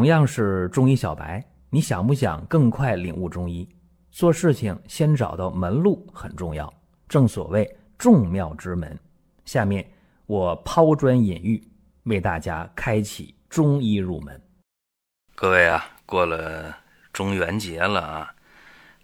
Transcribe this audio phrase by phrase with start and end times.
[0.00, 3.68] 同样是中医小白，你想不想更快领悟中医？
[4.10, 6.72] 做事情先找到门路很重要，
[7.06, 8.98] 正所谓众妙之门。
[9.44, 9.86] 下面
[10.24, 11.62] 我抛砖引玉，
[12.04, 14.40] 为大家开启中医入门。
[15.34, 16.74] 各位啊，过了
[17.12, 18.34] 中元节了啊，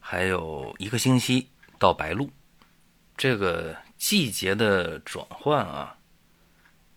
[0.01, 2.31] 还有一个星期到白露，
[3.19, 5.99] 这个季节的转换啊，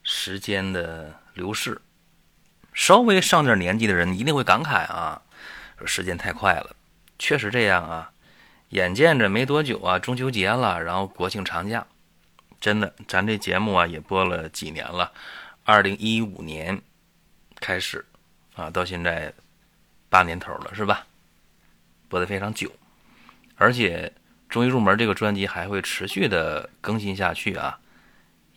[0.04, 1.82] 时间的流逝，
[2.80, 5.22] 稍微上点年纪的人一定会感慨啊，
[5.78, 6.74] 说时间太快了。
[7.20, 8.10] 确实这样啊，
[8.70, 11.86] 眼见着没多久啊，中秋节了，然后国庆长假，
[12.62, 15.12] 真的，咱这节目啊也播了几年了，
[15.66, 16.82] 二零一五年
[17.60, 18.06] 开始
[18.56, 19.34] 啊，到现在
[20.08, 21.06] 八年头了，是吧？
[22.08, 22.72] 播的非常久，
[23.58, 24.10] 而且
[24.48, 27.78] 中医入门这个专辑还会持续的更新下去啊，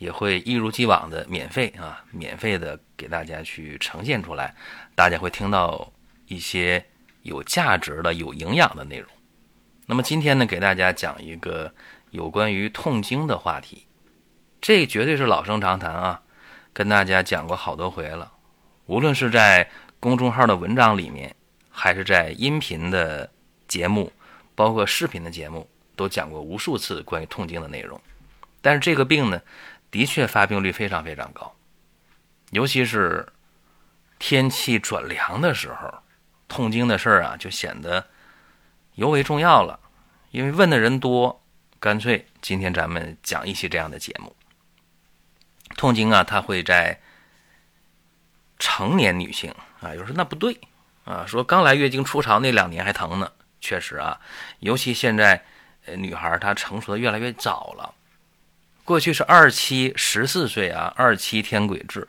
[0.03, 4.55] 也会一如既往的免费啊，免费的给大家去呈现出来，
[4.95, 5.93] 大家会听到
[6.27, 6.85] 一些。
[7.23, 9.09] 有价值的、有营养的内容。
[9.87, 11.73] 那么今天呢，给大家讲一个
[12.11, 13.87] 有关于痛经的话题。
[14.61, 16.21] 这绝对是老生常谈啊，
[16.73, 18.33] 跟大家讲过好多回了。
[18.87, 21.33] 无论是在公众号的文章里面，
[21.71, 23.31] 还是在音频的
[23.69, 24.11] 节目，
[24.57, 28.01] 包括视频的节目，都讲过无数次关于痛经的内容。
[28.61, 29.41] 但是这个病呢，
[29.93, 31.55] 的确发病率非常非常高，
[32.51, 33.33] 尤其是
[34.19, 36.03] 天气转凉的时候。
[36.49, 38.07] 痛经的事儿啊，就显得
[38.97, 39.81] 尤为重要了，
[40.33, 41.43] 因为问的人多，
[41.81, 44.37] 干脆今天咱们讲一期这样的节目。
[45.79, 47.01] 痛经啊，它会在
[48.59, 50.61] 成年女性啊，有人说那不对
[51.05, 54.21] 啊，说刚来月经初潮那两年还疼呢，确实啊，
[54.59, 55.43] 尤其现在
[55.87, 57.95] 呃女孩她成熟的越来越早了，
[58.85, 62.09] 过去是二七十四岁啊，二七天癸至，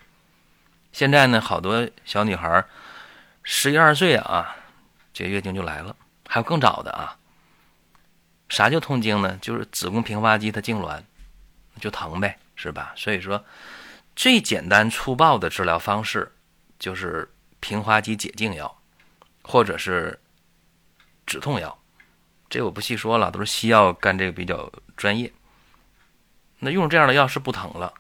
[0.92, 2.66] 现在呢，好多小女孩。
[3.44, 4.56] 十一二岁啊，
[5.14, 5.96] 这月经就来了，
[6.28, 7.18] 还有更早的啊。
[8.50, 9.38] 啥叫痛经呢？
[9.42, 11.02] 就是子宫平滑肌它痉挛，
[11.80, 12.94] 就疼呗，是吧？
[12.96, 13.44] 所以说，
[14.16, 16.32] 最简单粗暴的治疗方式
[16.80, 18.82] 就是平滑肌解痉药，
[19.42, 20.20] 或者是
[21.26, 21.78] 止痛药。
[22.50, 25.32] 这我不细说了，都是西药干这个比较专业。
[26.64, 27.94] 那用这样的药是不疼了，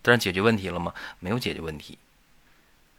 [0.00, 0.94] 但是解决问题了吗？
[1.18, 1.98] 没有解决问题。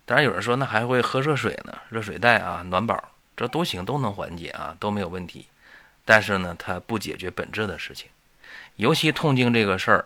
[0.05, 5.47] 当然有人说，那还会喝热水呢，热水袋啊，暖宝，这都行，都能缓解啊，都没有问题。
[6.03, 8.09] 但是呢，它不解决本质的事情。
[8.75, 10.05] 尤其痛经这个事儿，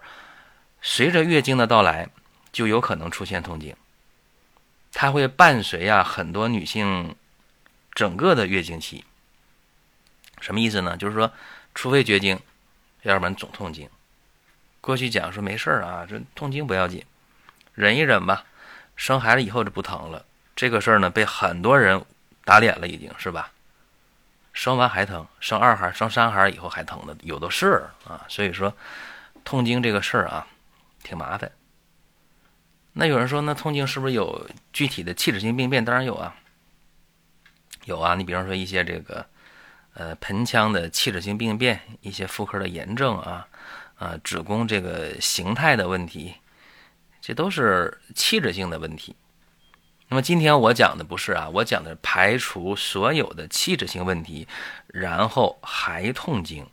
[0.81, 2.07] 随着月经的到来，
[2.51, 3.75] 就有可能出现痛经。
[4.93, 7.15] 它会伴随啊很多女性
[7.93, 9.03] 整个的月经期。
[10.39, 10.95] 什么意思呢？
[10.95, 11.31] 就是说，
[11.75, 12.39] 除非绝经，
[13.01, 13.89] 要不然总痛经。
[14.81, 17.03] 过去讲说没事儿啊，这痛经不要紧，
[17.73, 18.45] 忍一忍吧。
[18.95, 20.25] 生孩子以后就不疼了，
[20.55, 22.03] 这个事儿呢被很多人
[22.43, 23.51] 打脸了，已经是吧？
[24.51, 28.25] 生完还疼，生二孩、生三孩以后还疼的有的是啊。
[28.27, 28.75] 所以说，
[29.45, 30.45] 痛经这个事儿啊，
[31.01, 31.49] 挺麻烦。
[32.91, 35.85] 那有人说，那痛经是不是有具体的器质性病变？
[35.85, 36.35] 当然有啊，
[37.85, 38.15] 有啊。
[38.15, 39.25] 你比方说一些这个
[39.93, 43.47] 呃盆腔的器质性病变，一些妇科的炎症啊，
[43.99, 46.33] 啊子宫这个形态的问题。
[47.21, 49.15] 这都是器质性的问题。
[50.07, 54.47] 那么今天我讲的不是啊，我讲的排除所有的器质性问题，
[54.87, 56.67] 然后还痛经，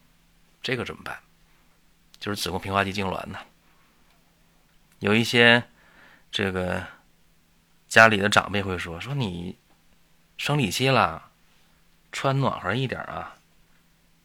[0.62, 1.18] 这个怎么办？
[2.18, 3.38] 就是子宫平滑肌痉挛呢。
[5.00, 5.62] 有一些
[6.32, 6.82] 这个
[7.86, 9.58] 家里的长辈会说：“说你
[10.38, 11.30] 生理期了，
[12.10, 13.35] 穿暖和一点啊，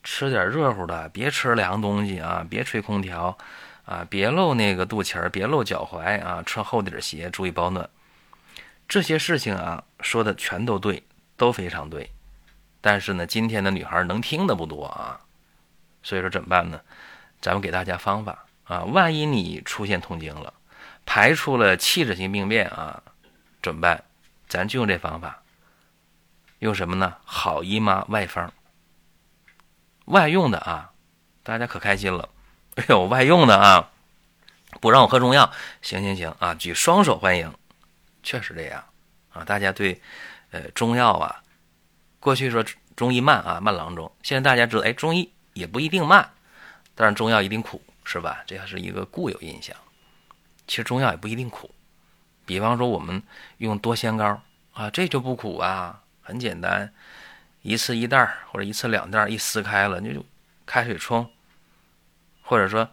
[0.03, 3.37] 吃点热乎的，别吃凉东西啊，别吹空调。”
[3.83, 7.89] 啊，别露那个肚脐儿，别露脚踝啊，穿厚底鞋，注意保暖。
[8.87, 11.03] 这些事情啊，说的全都对，
[11.35, 12.09] 都非常对。
[12.79, 15.19] 但是呢，今天的女孩能听的不多啊，
[16.03, 16.79] 所以说怎么办呢？
[17.41, 20.53] 咱们给大家方法啊，万一你出现痛经了，
[21.05, 23.01] 排除了器质性病变啊，
[23.61, 24.01] 怎么办？
[24.47, 25.41] 咱就用这方法，
[26.59, 27.15] 用什么呢？
[27.25, 28.53] 好姨妈外方，
[30.11, 30.91] 外用的啊，
[31.41, 32.29] 大家可开心了。
[32.75, 33.89] 哎呦，外用的啊，
[34.79, 37.53] 不让我喝中药，行行行啊，举双手欢迎，
[38.23, 38.83] 确实这样
[39.33, 39.43] 啊。
[39.43, 40.01] 大家对
[40.51, 41.41] 呃中药啊，
[42.19, 42.63] 过去说
[42.95, 46.29] 中医慢啊，慢郎中，现在大家知道，哎，中医也不一定慢，
[46.95, 48.43] 但是中药一定苦，是吧？
[48.45, 49.75] 这是一个固有印象。
[50.67, 51.69] 其实中药也不一定苦，
[52.45, 53.21] 比方说我们
[53.57, 54.41] 用多仙膏
[54.73, 56.93] 啊，这就不苦啊，很简单，
[57.61, 60.25] 一次一袋或者一次两袋，一撕开了你就
[60.65, 61.31] 开水冲。
[62.43, 62.89] 或者说，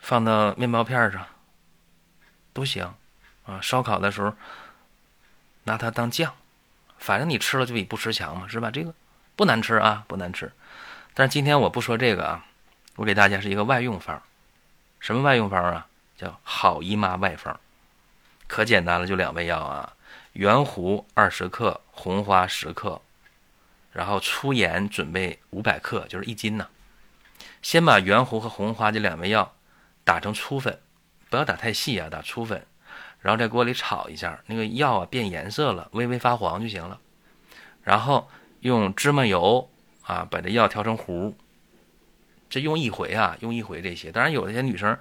[0.00, 1.26] 放到面包片上
[2.52, 2.94] 都行，
[3.46, 4.34] 啊，烧烤的时候
[5.64, 6.34] 拿它当酱
[6.98, 8.70] 反正你吃了就比不吃强嘛，是吧？
[8.70, 8.92] 这个
[9.34, 10.52] 不难吃啊，不难吃。
[11.14, 12.44] 但是今天我不说这个啊，
[12.96, 14.20] 我给大家是一个外用方，
[15.00, 15.86] 什么外用方啊？
[16.16, 17.58] 叫好姨妈外方，
[18.46, 19.94] 可简单了，就两味药啊：
[20.32, 23.00] 圆胡二十克，红花十克，
[23.98, 26.68] 然后粗盐准备五百克，就是一斤呢。
[27.62, 29.56] 先把圆胡和红花这两味药
[30.04, 30.78] 打成粗粉，
[31.28, 32.64] 不要打太细啊，打粗粉。
[33.20, 37.00] 然后在锅里炒一下，那个药啊变颜色了，微微发黄就行了。
[37.82, 38.30] 然后
[38.60, 39.68] 用芝麻油
[40.02, 41.36] 啊把这药调成糊，
[42.48, 44.12] 这用一回啊，用一回这些。
[44.12, 44.96] 当然有一些女生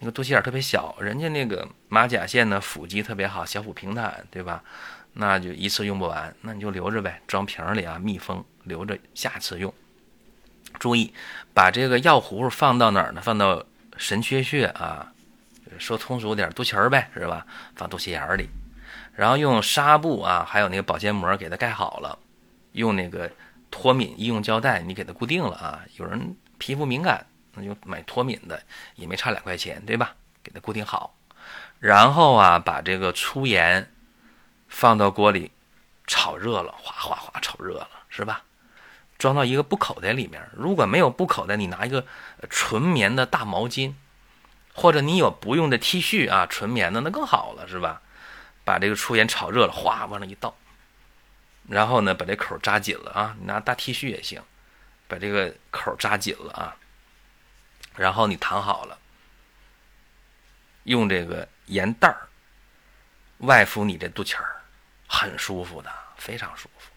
[0.00, 4.64] 那个肚脐眼特别小，人家那个马甲线呢腹肌特别好，小腹平坦，对吧？
[5.20, 9.72] 那就一次用不完，那你就留着呗，装瓶里啊密封，留着下次用。
[10.78, 11.12] 注意
[11.52, 13.20] 把这个药糊放到哪儿呢？
[13.20, 13.62] 放到
[13.98, 15.12] 神阙穴啊。
[15.78, 17.46] 说通俗点，肚脐儿呗，是吧？
[17.76, 18.48] 放肚脐眼里，
[19.14, 22.18] 然后用纱布啊，还有那个保鲜膜给它盖好了，
[22.72, 23.30] 用那个
[23.70, 25.80] 脱敏医用胶带你给它固定了啊。
[25.96, 27.24] 有人皮肤敏感，
[27.54, 28.60] 那就买脱敏的，
[28.96, 30.14] 也没差两块钱，对吧？
[30.42, 31.14] 给它固定好，
[31.78, 33.88] 然后啊，把这个粗盐
[34.70, 35.52] 放到锅里
[36.06, 38.42] 炒热了，哗哗哗炒热了，是吧？
[39.18, 40.48] 装到一个布口袋里面。
[40.56, 42.06] 如果没有布口袋，你拿一个
[42.48, 43.92] 纯棉的大毛巾。
[44.72, 48.00] 或者你有不用的 T 恤啊，纯棉的那更好了，是吧？
[48.64, 50.54] 把这个粗盐炒热了，哗往那一倒，
[51.68, 54.40] 然后呢，把这口扎紧了啊，你拿大 T 恤也行，
[55.08, 56.76] 把这个口扎紧了啊。
[57.96, 58.96] 然后你躺好了，
[60.84, 62.28] 用这个盐袋儿
[63.38, 64.59] 外敷你这肚脐儿，
[65.12, 66.88] 很舒服的，非常舒服。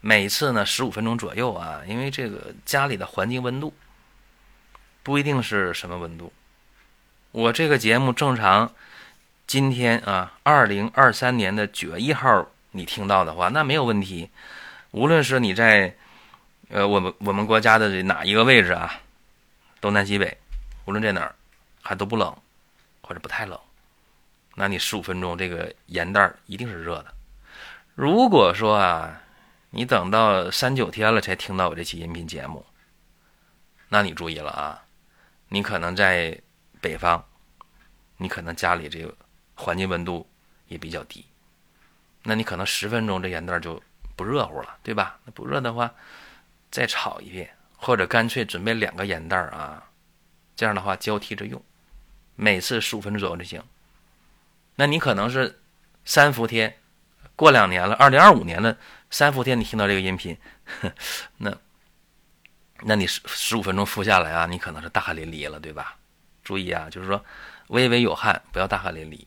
[0.00, 3.74] 每次呢十五分钟左右啊，因为这个家里的环境温度
[5.02, 6.32] 不一定是什么温度。
[7.30, 8.72] 我这个节目正常，
[9.46, 14.30] 今天啊，二零二三年的九月一号，你听到的话，那没有问题。
[14.92, 15.94] 无论是你在，
[16.70, 19.00] 呃，我们我们国家的哪一个位置啊，
[19.80, 20.36] 东南西北，
[20.86, 21.34] 无论在哪儿，
[21.82, 22.34] 还都不冷，
[23.02, 23.58] 或者不太冷，
[24.54, 27.14] 那你十五分钟这个盐袋一定是热的。
[27.94, 29.22] 如果说啊，
[29.70, 32.64] 你等到三九天了才听到我这期音频节目，
[33.88, 34.84] 那你注意了啊，
[35.48, 36.40] 你可能在。
[36.82, 37.24] 北方，
[38.16, 39.14] 你可能家里这个
[39.54, 40.28] 环境温度
[40.66, 41.24] 也比较低，
[42.24, 43.80] 那你可能十分钟这盐袋就
[44.16, 45.20] 不热乎了，对吧？
[45.24, 45.94] 那不热的话，
[46.72, 49.90] 再炒一遍，或者干脆准备两个盐袋啊，
[50.56, 51.62] 这样的话交替着用，
[52.34, 53.62] 每次十五分钟左右就行。
[54.82, 55.60] 那你可能是
[56.04, 56.76] 三伏天，
[57.36, 58.76] 过两年了，二零二五年的，
[59.10, 60.36] 三伏天你听到这个音频，
[61.38, 61.56] 那，
[62.80, 65.94] 那你十十五分钟敷下来啊，你可能是大汗淋漓了，对吧？
[66.42, 67.24] 注意啊，就是说，
[67.68, 69.24] 微微有汗，不要大汗淋漓。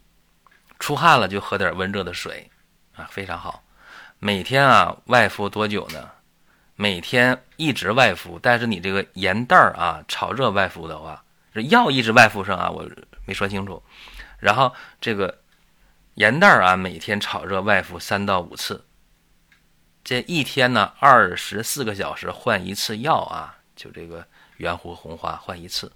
[0.77, 2.51] 出汗了就喝点温热的水，
[2.93, 3.63] 啊，非常好。
[4.19, 6.11] 每天啊外敷多久呢？
[6.75, 11.23] 每天一直外敷，但是你这个盐袋儿啊炒热外敷的话，
[11.53, 12.85] 这药一直外敷上啊，我
[13.25, 13.81] 没说清楚。
[14.37, 15.39] 然后这个
[16.15, 18.85] 盐袋啊每天炒热外敷三到五次，
[20.01, 24.25] 这一天呢二十四个小时换一次药啊，就这个
[24.55, 25.91] 圆弧红花换一次。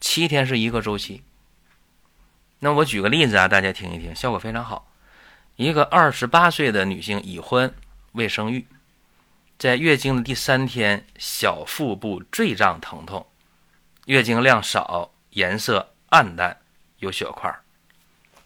[0.00, 1.22] 七天是一个周期。
[2.58, 4.92] 那我举个例子啊，大家听一听，效果非常好。
[5.56, 7.72] 一个二十八岁的女性已婚
[8.12, 8.66] 未生育，
[9.56, 13.26] 在月经的第三天，小腹部坠胀疼痛，
[14.04, 16.60] 月经量少，颜色暗淡，
[16.98, 17.50] 有血块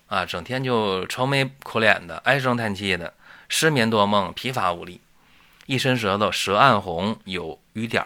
[0.07, 3.15] 啊，整天就愁眉苦脸的，唉声叹气的，
[3.49, 5.01] 失眠多梦，疲乏无力，
[5.67, 8.05] 一伸舌头，舌暗红，有瘀点，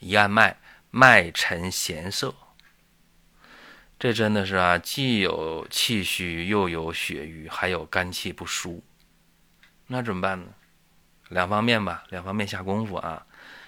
[0.00, 0.58] 一按脉，
[0.90, 2.34] 脉沉弦涩。
[3.98, 8.82] 这真的是啊，既有气虚，又有血瘀，还有肝气不舒，
[9.86, 10.46] 那怎么办呢？
[11.28, 13.24] 两方面吧，两方面下功夫啊。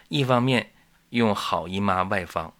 [0.08, 0.72] 一方面
[1.10, 2.52] 用好姨妈外方，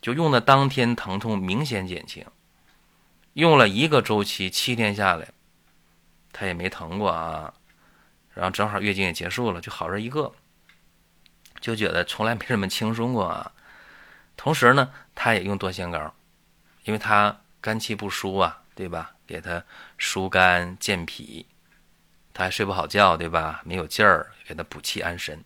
[0.00, 2.24] 就用的当天疼痛明显减轻，
[3.34, 5.28] 用了一个周期，七天下来，
[6.32, 7.54] 他也没疼过啊。
[8.34, 10.32] 然后正好月经也结束了，就好这一个，
[11.60, 13.52] 就觉得从来没这么轻松过啊。
[14.36, 16.14] 同时呢，他也用多仙膏。
[16.84, 19.14] 因为他肝气不舒啊，对吧？
[19.24, 19.62] 给他
[19.98, 21.46] 疏肝健脾，
[22.34, 23.62] 他还睡不好觉，对吧？
[23.64, 25.44] 没有劲儿，给他补气安神。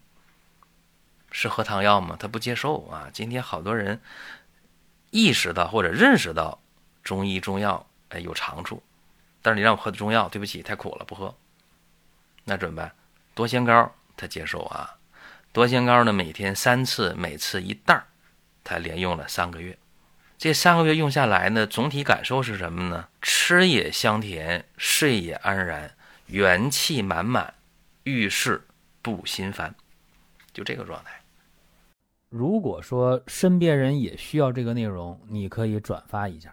[1.31, 2.17] 是喝汤药吗？
[2.19, 3.11] 他不接受啊。
[3.13, 4.01] 今天好多人
[5.11, 6.59] 意识到或者认识到
[7.07, 8.83] 中医中药哎有长处，
[9.41, 11.33] 但是你让我喝的中药，对不起，太苦了，不喝。
[12.43, 12.93] 那怎么办？
[13.33, 14.97] 多仙膏他接受啊。
[15.53, 18.03] 多仙膏呢，每天三次，每次一袋，
[18.65, 19.79] 他连用了三个月。
[20.37, 23.09] 这三个月用下来呢，总体感受是什么呢？
[23.23, 25.97] 吃也香甜，睡也安然，
[26.27, 27.55] 元气满满，
[28.03, 28.67] 遇事
[29.01, 29.73] 不心烦，
[30.53, 31.23] 就这个状态。
[32.29, 36.53] 如果说身边人也需要这个内容，你可以转发一下。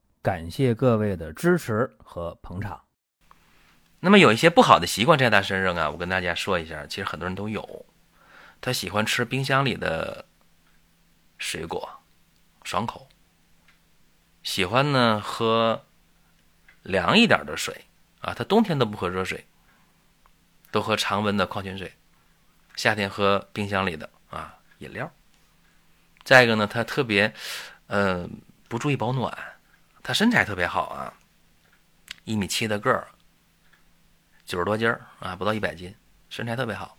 [0.21, 2.81] 感谢各位的支持和捧场。
[3.99, 7.85] 那么有一些不好的习惯在他身上啊，我跟大家说一下，其实很多人都有。
[8.59, 10.25] 他喜欢吃冰箱里的
[11.39, 11.89] 水果，
[12.63, 13.07] 爽口。
[14.43, 15.83] 喜欢呢喝
[16.83, 17.85] 凉一点的水
[18.19, 19.45] 啊，他冬天都不喝热水，
[20.71, 21.91] 都喝常温的矿泉水。
[22.75, 25.11] 夏天喝冰箱里的啊饮料。
[26.23, 27.33] 再一个呢，他特别
[27.87, 28.29] 呃
[28.67, 29.35] 不注意保暖。
[30.03, 31.13] 他身材特别好啊，
[32.23, 33.07] 一米七的个儿，
[34.45, 35.95] 九十多斤儿啊，不到一百斤，
[36.29, 36.97] 身材特别好。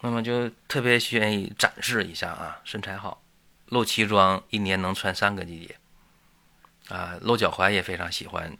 [0.00, 3.22] 那么就特别愿意展示一下啊，身材好，
[3.66, 8.56] 露脐装一年能穿三个季节，啊，露脚踝也非常喜欢，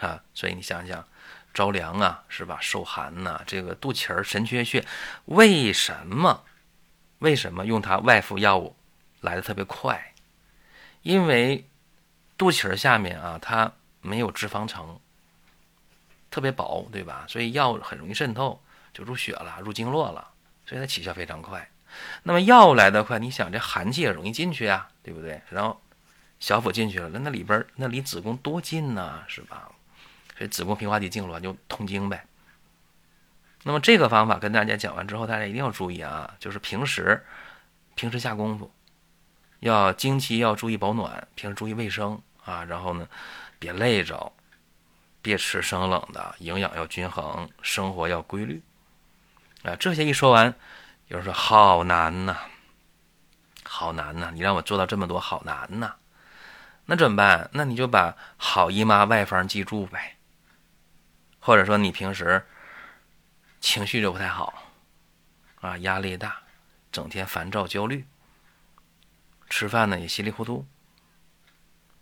[0.00, 1.06] 啊，所以你想想，
[1.54, 2.58] 着凉啊，是吧？
[2.60, 4.84] 受寒呐，这个肚脐儿神阙穴，
[5.24, 6.44] 为什么？
[7.20, 8.76] 为什么用它外敷药物
[9.20, 10.12] 来的特别快？
[11.02, 11.66] 因为。
[12.40, 13.70] 肚脐儿下面啊，它
[14.00, 14.98] 没有脂肪层，
[16.30, 17.26] 特别薄，对吧？
[17.28, 18.62] 所以药很容易渗透，
[18.94, 20.26] 就入血了，入经络了，
[20.64, 21.68] 所以它起效非常快。
[22.22, 25.42] 那么药来得快，你想这寒气也容易进去啊，对不对？
[25.50, 25.78] 然后
[26.38, 29.70] 小腹进去了，那那里边那离子宫多近呢，是吧？
[30.38, 32.24] 所以子宫平滑肌痉挛就痛经呗。
[33.64, 37.22] 那么这个方法跟大家讲完之后，大家一定要注意啊，就是平时
[37.94, 38.72] 平时下功夫，
[39.58, 42.18] 要经期要注意保暖，平时注意卫生。
[42.44, 43.08] 啊，然后呢，
[43.58, 44.32] 别累着，
[45.22, 48.62] 别吃生冷的，营养要均衡，生活要规律。
[49.62, 50.54] 啊，这些一说完，
[51.08, 52.36] 有人说好难呐，
[53.64, 55.96] 好难呐，你让我做到这么多，好难呐。
[56.86, 57.48] 那怎么办？
[57.52, 60.16] 那你就把好姨妈外方记住呗。
[61.38, 62.46] 或者说你平时
[63.60, 64.62] 情绪就不太好，
[65.60, 66.40] 啊，压力大，
[66.90, 68.06] 整天烦躁焦虑，
[69.48, 70.66] 吃饭呢也稀里糊涂。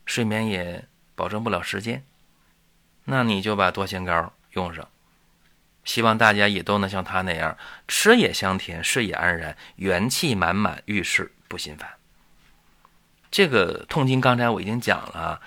[0.08, 0.82] 睡眠也
[1.14, 2.02] 保证不了时间，
[3.04, 4.88] 那你就把多仙膏用上，
[5.84, 7.54] 希望大家也都能像他那样，
[7.86, 11.86] 吃也香甜，睡也安然，元气满满，遇事不心烦。
[13.30, 15.38] 这个痛经刚才我已经讲了，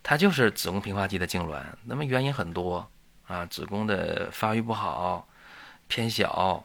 [0.00, 2.88] 它就是子宫平滑肌的痉挛，那么原因很多
[3.26, 5.26] 啊，子宫的发育不好、
[5.88, 6.64] 偏小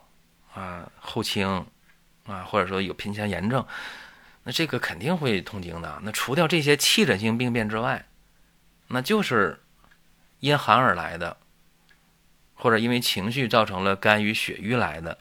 [0.53, 1.65] 啊、后倾
[2.27, 3.65] 啊，或者说有盆腔炎症。
[4.50, 6.00] 那这个肯定会痛经的。
[6.01, 8.08] 那除掉这些气诊性病变之外，
[8.88, 9.62] 那就是
[10.39, 11.38] 因寒而来的，
[12.56, 15.20] 或者因为情绪造成了肝郁血瘀来的。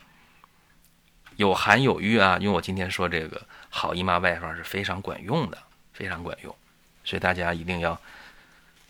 [1.37, 5.59] 有寒有瘀啊，用我今天说这个好姨妈外方是非常管用的，
[5.93, 6.57] 非常管用。
[7.05, 8.01] 所以大家一定要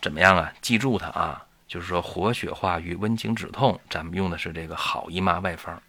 [0.00, 0.52] 怎么样啊？
[0.62, 5.82] 记住它啊，就是说活血化瘀、温经止痛，咱们用的是这个好姨妈外方。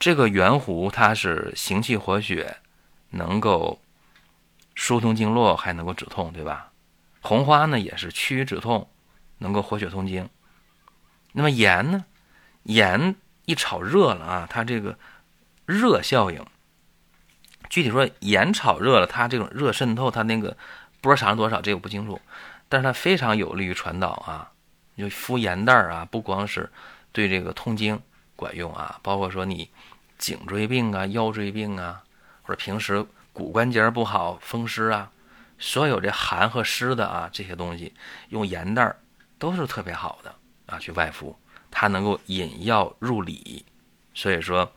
[0.00, 2.56] 这个圆弧它是行气活血。
[3.10, 3.80] 能够
[4.74, 6.70] 疏通经络，还能够止痛，对吧？
[7.20, 8.88] 红花呢也是驱瘀止痛，
[9.38, 10.28] 能够活血通经。
[11.32, 12.04] 那么盐呢？
[12.62, 14.98] 盐一炒热了啊，它这个
[15.66, 16.44] 热效应，
[17.68, 20.56] 具体说盐炒热了，它这种热渗透，它那个
[21.00, 22.20] 波长多少，这个不清楚。
[22.68, 24.52] 但是它非常有利于传导啊，
[24.96, 26.70] 就敷盐袋啊，不光是
[27.12, 28.00] 对这个痛经
[28.36, 29.70] 管用啊，包括说你
[30.18, 32.02] 颈椎病啊、腰椎病啊。
[32.48, 35.12] 或者平时骨关节不好、风湿啊，
[35.58, 37.92] 所有这寒和湿的啊这些东西，
[38.30, 38.96] 用盐袋
[39.38, 41.36] 都是特别好的啊，去外敷，
[41.70, 43.66] 它能够引药入里，
[44.14, 44.72] 所以说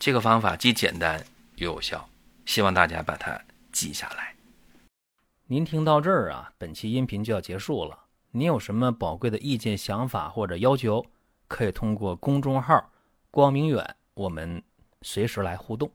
[0.00, 2.08] 这个方法既简单又有效，
[2.44, 4.34] 希望大家把它记下来。
[5.46, 7.96] 您听到这儿啊，本期音频就要结束了。
[8.32, 11.06] 您有什么宝贵的意见、想法或者要求，
[11.46, 12.90] 可以通过公众号
[13.30, 14.60] “光明远”，我们
[15.02, 15.88] 随时来互动。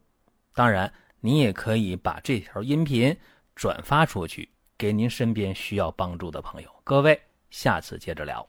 [0.53, 0.91] 当然，
[1.23, 3.15] 你也可以把这条音频
[3.55, 6.69] 转发出去，给您身边需要帮助的朋友。
[6.83, 8.45] 各位，下次接着聊。